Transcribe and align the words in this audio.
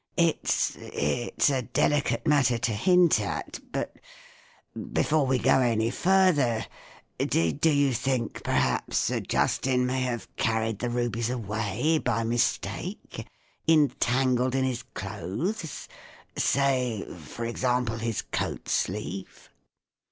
It's—it's 0.17 1.51
a 1.51 1.61
delicate 1.61 2.25
matter 2.25 2.57
to 2.57 2.71
hint 2.71 3.19
at; 3.21 3.59
but 3.71 3.97
before 4.93 5.27
we 5.27 5.37
go 5.37 5.59
any 5.59 5.91
further—do 5.91 7.69
you 7.69 7.93
think, 7.93 8.41
perhaps, 8.43 8.97
Sir 8.97 9.19
Justin 9.19 9.85
may 9.85 10.01
have 10.01 10.27
carried 10.37 10.79
the 10.79 10.89
rubies 10.89 11.29
away 11.29 11.99
by 11.99 12.23
mistake, 12.23 13.27
entangled 13.67 14.55
in 14.55 14.63
his 14.63 14.81
clothes 14.95 15.87
?—say, 16.35 17.05
for 17.17 17.45
example, 17.45 17.97
his 17.97 18.23
coat 18.23 18.69
sleeve 18.69 19.51